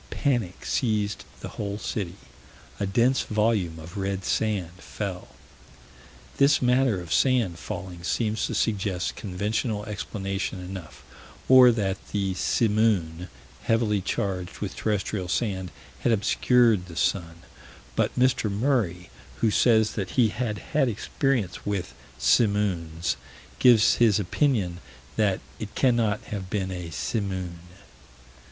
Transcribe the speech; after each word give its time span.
"Panic 0.09 0.65
seized 0.65 1.25
the 1.41 1.47
whole 1.59 1.77
city." 1.77 2.15
"A 2.79 2.87
dense 2.87 3.21
volume 3.21 3.77
of 3.77 3.97
red 3.97 4.25
sand 4.25 4.71
fell." 4.81 5.27
This 6.37 6.59
matter 6.59 6.99
of 6.99 7.13
sand 7.13 7.59
falling 7.59 8.01
seems 8.03 8.47
to 8.47 8.55
suggest 8.55 9.15
conventional 9.15 9.85
explanation 9.85 10.59
enough, 10.59 11.03
or 11.47 11.71
that 11.73 11.99
a 12.15 12.33
simoon, 12.33 13.27
heavily 13.65 14.01
charged 14.01 14.57
with 14.57 14.75
terrestrial 14.75 15.27
sand, 15.27 15.69
had 15.99 16.11
obscured 16.11 16.87
the 16.87 16.95
sun, 16.95 17.43
but 17.95 18.17
Mr. 18.17 18.49
Murray, 18.49 19.11
who 19.35 19.51
says 19.51 19.91
that 19.91 20.17
he 20.17 20.29
had 20.29 20.57
had 20.73 20.89
experience 20.89 21.63
with 21.63 21.93
simoons, 22.17 23.17
gives 23.59 23.97
his 23.97 24.19
opinion 24.19 24.79
that 25.15 25.41
"it 25.59 25.75
cannot 25.75 26.23
have 26.23 26.49
been 26.49 26.71
a 26.71 26.89
simoon." 26.89 27.59